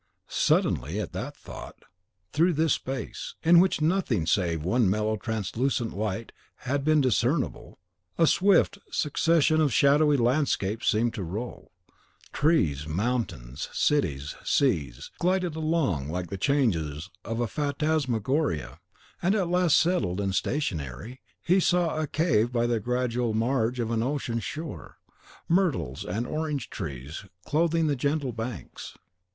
Suddenly 0.29 0.99
at 0.99 1.11
that 1.13 1.37
thought, 1.37 1.75
through 2.33 2.53
this 2.53 2.73
space, 2.73 3.35
in 3.43 3.59
which 3.59 3.81
nothing 3.81 4.25
save 4.25 4.63
one 4.63 4.89
mellow 4.89 5.15
translucent 5.15 5.95
light 5.95 6.31
had 6.65 6.83
been 6.83 7.01
discernible, 7.01 7.77
a 8.17 8.25
swift 8.25 8.79
succession 8.89 9.61
of 9.61 9.71
shadowy 9.71 10.17
landscapes 10.17 10.87
seemed 10.87 11.13
to 11.13 11.21
roll: 11.23 11.71
trees, 12.33 12.87
mountains, 12.87 13.69
cities, 13.73 14.35
seas, 14.43 15.11
glided 15.19 15.55
along 15.55 16.09
like 16.09 16.31
the 16.31 16.35
changes 16.39 17.11
of 17.23 17.39
a 17.39 17.45
phantasmagoria; 17.47 18.79
and 19.21 19.35
at 19.35 19.49
last, 19.49 19.77
settled 19.77 20.19
and 20.19 20.33
stationary, 20.33 21.21
he 21.43 21.59
saw 21.59 22.01
a 22.01 22.07
cave 22.07 22.51
by 22.51 22.65
the 22.65 22.79
gradual 22.79 23.35
marge 23.35 23.79
of 23.79 23.91
an 23.91 24.01
ocean 24.01 24.39
shore, 24.39 24.97
myrtles 25.47 26.03
and 26.03 26.25
orange 26.25 26.71
trees 26.71 27.25
clothing 27.45 27.85
the 27.85 27.95
gentle 27.95 28.31
banks. 28.33 28.97